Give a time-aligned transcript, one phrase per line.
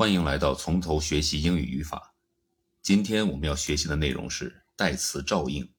[0.00, 2.14] 欢迎来到从头学习英语语法。
[2.80, 5.74] 今天我们要学习的内容是代词照应。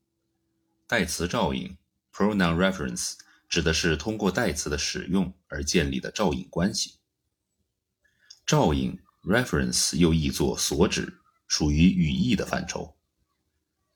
[0.85, 1.75] 代词照应
[2.13, 3.13] （pronoun reference）
[3.49, 6.99] 指的是通过代词的使用而建立的照应关系。
[8.45, 12.95] 照应 （reference） 又译作所指，属于语义的范畴。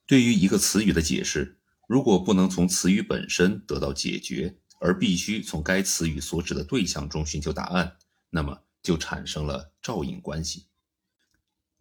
[0.07, 7.97] 对于一个词语的解释，如果不能从词语本身得到解决，而必须从该词语所指的对象中寻求答案，
[8.31, 8.63] 那么。
[8.85, 10.67] 就产生了照应关系。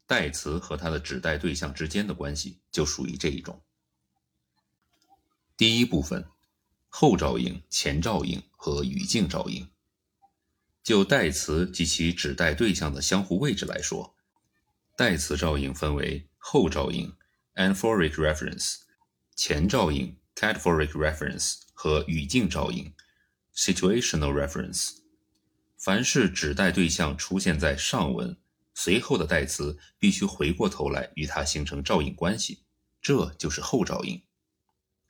[0.06, 3.62] 代词和它的指代对象之间的关系就属于这一种。
[5.54, 6.27] 第一部分，
[6.88, 9.70] 后照应、前照应和语境照应。
[10.82, 14.16] 就代词及其指代对象的相互位置来说，
[14.96, 17.14] 代词照应分为后照应
[17.55, 18.78] （anaphoric reference）、
[19.36, 22.94] 前照应 （cataphoric reference） 和语境照应
[23.55, 25.03] （situational reference）。
[25.84, 28.34] 凡是指代对象出现在上文，
[28.72, 32.64] 随后的代词必须回过头来与它形成照应关系，
[33.02, 34.24] 这就是后照应。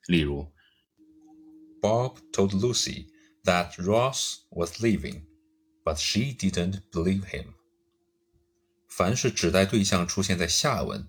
[0.08, 0.53] 例如
[1.81, 3.06] ，Bob told Lucy
[3.44, 5.22] that Ross was leaving,
[5.84, 7.55] but she didn't believe him。
[8.88, 11.09] 凡是指代对象出现在下文，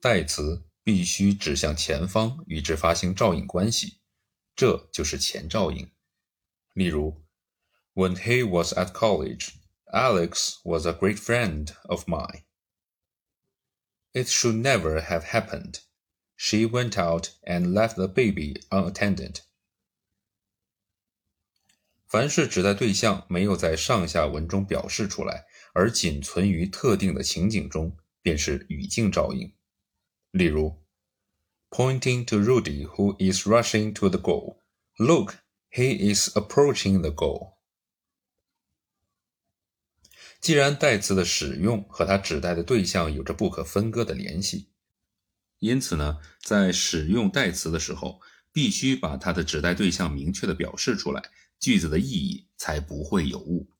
[0.00, 3.98] 代词必须指向前方与之发生照应关系，
[4.56, 5.88] 这就是前照应。
[6.74, 7.22] 例如。
[7.93, 9.57] When he was at college,
[9.91, 12.43] Alex was a great friend of mine.
[14.13, 15.79] It should never have happened.
[16.35, 19.39] She went out and left the baby unattended.
[22.05, 29.53] 凡是指代对象没有在上下文中表示出来，而仅存于特定的情景中，便是语境照应。
[30.31, 30.83] 例如，
[31.71, 34.59] pointing to Rudy who is rushing to the goal.
[34.97, 35.39] Look,
[35.69, 37.57] he is approaching the goal.
[40.42, 44.66] 既然代词的使用和它指代的对象有着不可分割的联系，
[45.60, 48.20] 因此呢，在使用代词的时候，
[48.52, 51.22] 必须把它的指代对象明确的表示出来，
[51.60, 53.70] 句子的意义才不会有误。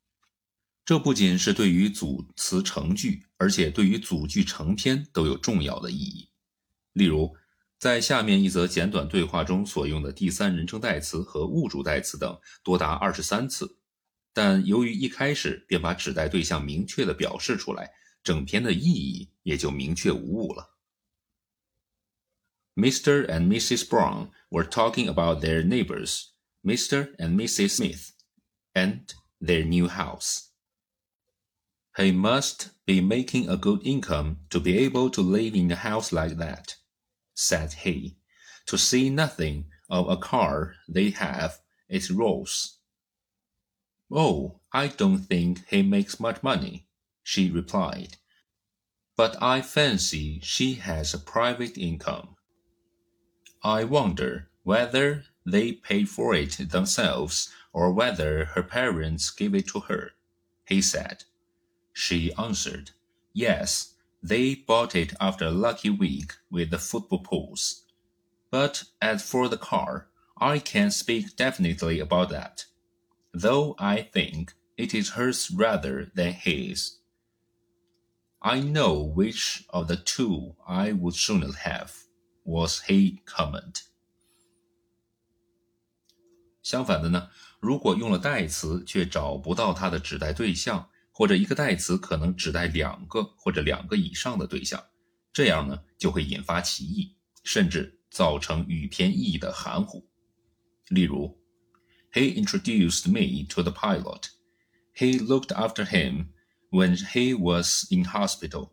[0.85, 6.29] 这不仅是对于组词成句，而且对于组句成篇都有重要的意义。
[6.93, 7.35] 例如，
[7.81, 13.79] 在下面一则简短对话中所用的第三人称代词和物主代词等多达二十三次。
[14.34, 17.92] 但由于一开始便把指代对象明确的表示出来，
[18.24, 20.78] 整篇的意义也就明确无误了。
[22.76, 23.26] Mr.
[23.28, 23.88] and Mrs.
[23.88, 26.28] Brown were talking about their neighbors,
[26.64, 27.16] Mr.
[27.18, 27.70] and Mrs.
[27.70, 28.12] Smith,
[28.74, 29.08] and
[29.42, 30.50] their new house.
[31.96, 36.12] He must be making a good income to be able to live in a house
[36.12, 36.76] like that,
[37.34, 38.18] said he.
[38.68, 41.60] To see nothing of a car they have
[41.90, 42.78] is Rose.
[44.15, 46.87] Oh, I don't think he makes much money,
[47.23, 48.19] she replied.
[49.17, 52.37] But I fancy she has a private income.
[53.63, 59.81] I wonder whether they pay for it themselves or whether her parents give it to
[59.81, 60.11] her,
[60.67, 61.25] he said.
[61.95, 62.91] She answered,
[63.33, 67.85] Yes, they bought it after a lucky week with the football pools.
[68.51, 72.67] But as for the car, I can't speak definitely about that
[73.33, 76.99] though I think it is hers rather than his.
[78.41, 81.91] I know which of the two I would sooner have,
[82.45, 83.83] was he comment.
[86.63, 87.29] 相反的呢，
[87.61, 94.83] 如果用了代词却找不到它的指代对象，或者一个代词可能指代两个或者两个以上的对象，
[95.33, 100.07] 这样呢就会引发歧义，甚至造成语篇意义的含糊。
[100.89, 101.42] 例如。
[102.14, 104.30] he introduced me to the pilot.
[104.96, 106.30] He looked after him
[106.72, 108.72] when he was in hospital.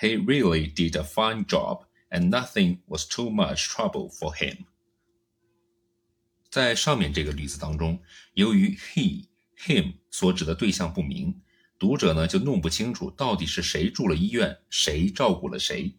[0.00, 4.66] He really did a fine job, and nothing was too much trouble for him.
[6.50, 8.02] 在上面这个例子当中，
[8.34, 11.40] 由于 he、him 所指的对象不明，
[11.78, 15.94] 读者呢就弄不清楚到底是谁住了医院，谁照顾了谁。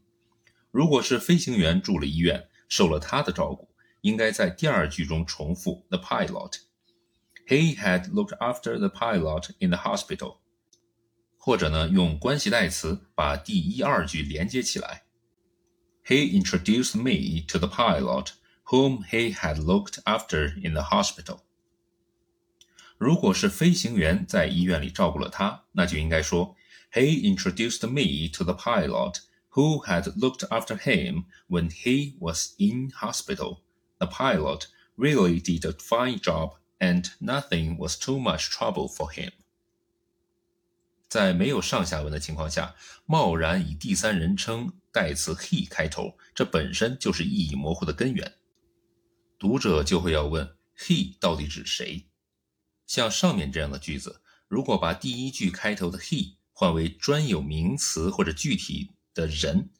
[0.71, 3.69] 如果是飞行员住了医院，受了他的照顾，
[4.01, 6.57] 应该在第二句中重复 the pilot。
[7.47, 10.37] he had looked after the pilot in the hospital。
[11.37, 15.05] 或者呢，用关系代词把第一、二句连接起来。
[16.05, 18.33] He introduced me to the pilot
[18.65, 21.41] whom he had looked after in the hospital。
[22.97, 26.55] 如果是飞行员在医院里照顾了他，那就应该说
[26.91, 29.21] He introduced me to the pilot
[29.51, 33.61] who had looked after him when he was in hospital.
[33.97, 39.32] The pilot really did a fine job and nothing was too much trouble for him.
[41.08, 42.74] 在没有上下文的情况下，
[43.06, 48.34] 贸然以第三人称代词 he 开头，这本身就是意义模糊的根源。
[49.38, 52.08] 读者就会要问：he 到底指谁？
[52.86, 59.70] 像上面这样的句子，如果把第一句开头的 he 换为专有名词或者具体的人，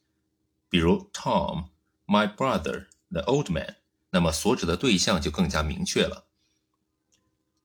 [0.69, 1.69] 比如 Tom,
[2.05, 3.77] my brother, the old man，
[4.11, 6.26] 那么所指的对象就更加明确了。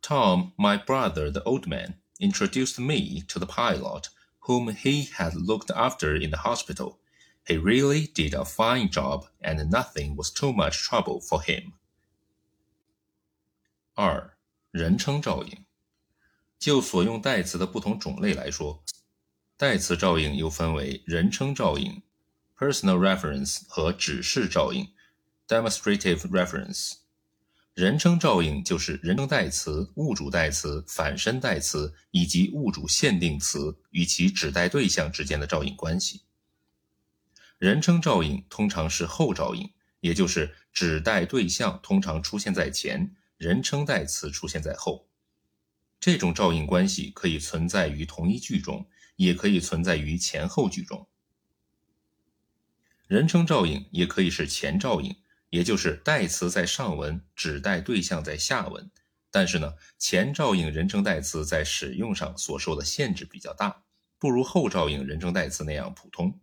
[0.01, 1.95] Tom, my brother, the old man.
[2.19, 4.09] introduced me to the pilot
[4.41, 6.99] whom he had looked after in the hospital.
[7.45, 11.73] He really did a fine job, and nothing was too much trouble for him.
[13.95, 14.37] 二、
[14.71, 15.65] 人称照应。
[16.59, 18.83] 就所用代词的不同种类来说，
[19.57, 22.01] 代词照应又分为人称照应
[22.57, 24.91] （personal reference） 和指示照应
[25.47, 26.93] （demonstrative reference）。
[27.74, 36.20] 人称照应就是人称代词、物主代词、反身代词以及物主限定词与其指代对象之间的照应关系。
[37.56, 39.70] 人称照应通常是后照应，
[40.00, 45.08] 也就是指代对象通常出现在前，人称代词出现在后。
[45.98, 48.86] 这种照应关系可以存在于同一句中，
[49.16, 51.08] 也可以存在于前后句中。
[53.06, 55.16] 人称照应也可以是前照应。
[55.52, 58.90] 也就是代词在上文，指代对象在下文。
[59.30, 63.82] 但是呢，前照应人称代词在使用上所受的限制比较大，
[64.18, 66.40] 不如后照应人称代词那样普通。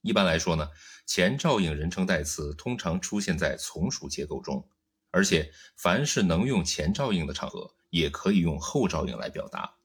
[0.00, 0.68] 一般来说呢，
[1.06, 4.68] 前照应人称代词通常出现在从属结构中，
[5.12, 9.76] 而且凡是能用前照应的场合，也可以用后照应来表达。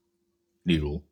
[0.64, 1.06] 例如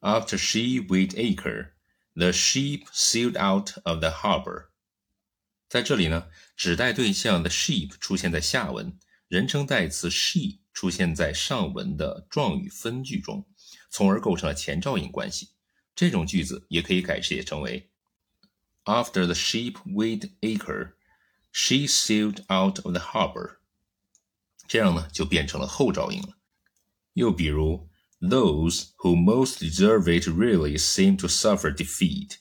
[0.00, 1.72] ，After she weighed acre,
[2.14, 4.68] the sheep sailed out of the harbor.
[5.68, 8.98] 在这里呢，指代对象的 sheep 出现在下文，
[9.28, 13.46] 人称代词 she 出现在上文的状语分句中，
[13.90, 15.50] 从而构成了前照应关系。
[15.94, 17.90] 这种句子也可以改写成为
[18.84, 20.92] ：After the sheep weighed acre,
[21.52, 23.56] she sailed out of the harbor。
[24.66, 26.38] 这样呢，就变成了后照应了。
[27.12, 27.90] 又比如
[28.20, 32.36] ，Those who most deserve it really seem to suffer defeat。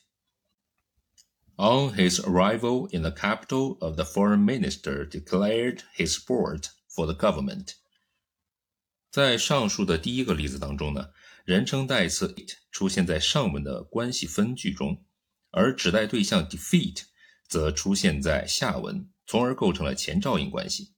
[1.59, 7.15] On his arrival in the capital of the foreign minister declared his support for the
[7.15, 7.74] government。
[9.09, 11.09] 在上述的第一个例子当中呢，
[11.45, 15.04] 人称代词 it 出现在上文的关系分句中，
[15.50, 17.06] 而指代对象 defeat
[17.48, 20.94] 则出现在下文，从而构成了前照应关系。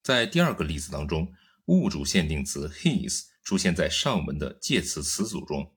[0.00, 1.32] 在第二个例子当中，
[1.64, 5.74] 物主限定词 his 出现在上文的介词词组中，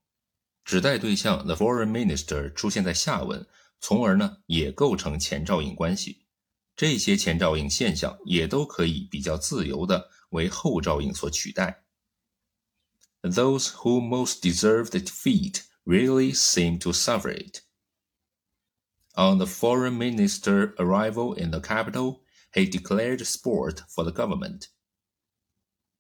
[0.63, 3.47] 指代对象 the foreign minister 出现在下文。
[3.79, 6.25] 从而呢，也构成前照应关系。
[6.75, 11.83] 这些前照应现象也都可以比较自由的为后照应所取代。
[13.21, 17.63] Those who most deserve the defeat really seem to suffer it.
[19.15, 22.21] On the foreign minister arrival in the capital,
[22.53, 24.67] he declared support for the government.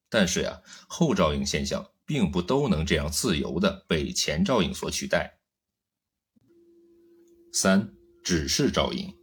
[0.09, 5.38] 但是呀，后照应现象并不都能这样自由的被前照应所取代。
[7.52, 9.14] 三、指示照应。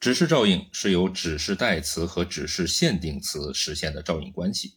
[0.00, 4.74] 指示照应是由指示代词和指示限定词实现的照应关系。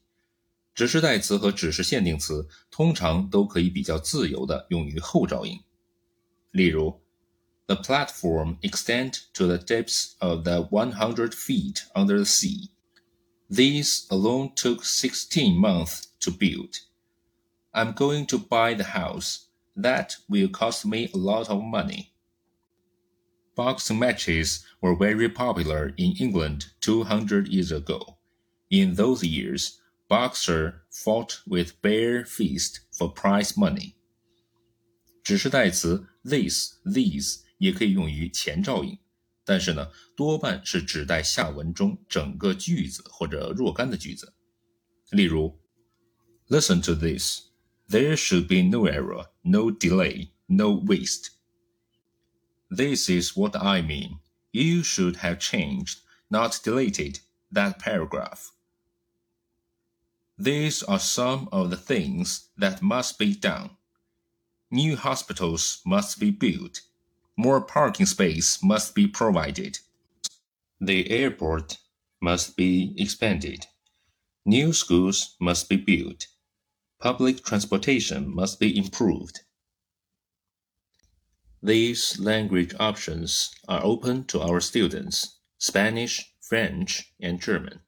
[0.74, 5.60] 指示代词和指示限定词通常都可以比较自由的用于后照应。
[6.52, 7.02] 例如，
[7.68, 12.70] The platform extend to the depths of the 100 feet under the sea.
[13.50, 16.82] These alone took 16 months to build.
[17.72, 19.46] I'm going to buy the house.
[19.76, 22.09] That will cost me a lot of money.
[23.60, 28.18] Boxing matches were very popular in England 200 years ago.
[28.70, 33.94] In those years, boxers fought with bare fists for prize money.
[35.24, 39.00] 指示代词 this、these 也可以用于前照应，
[39.46, 44.34] 但是呢，多半是指代下文中整个句子或者若干的句子。
[45.12, 45.58] 例如，
[46.50, 47.42] Listen to this.
[47.90, 51.30] There should be no error, no delay, no waste.
[52.71, 54.21] This is what I mean.
[54.53, 57.19] You should have changed, not deleted,
[57.51, 58.53] that paragraph.
[60.39, 63.71] These are some of the things that must be done.
[64.71, 66.83] New hospitals must be built.
[67.37, 69.81] More parking space must be provided.
[70.81, 71.79] The airport
[72.21, 73.67] must be expanded.
[74.47, 76.29] New schools must be built.
[77.01, 79.41] Public transportation must be improved.
[81.62, 87.82] These language options are open to our students, Spanish, French, and German.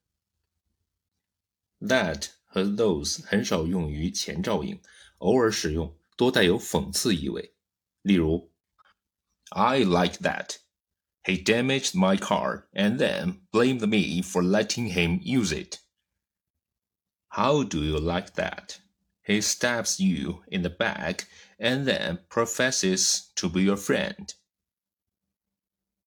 [1.80, 4.80] That 和 those 很少用于前照应，
[5.20, 7.54] 偶尔使用 多带有讽刺意味。
[8.02, 8.52] 例如，
[9.50, 10.58] I like that
[11.24, 15.80] he damaged my car and then blamed me for letting him use it.
[17.28, 18.78] How do you like that?
[19.25, 21.27] He stabs you in the back
[21.59, 24.35] and then professes to be your friend.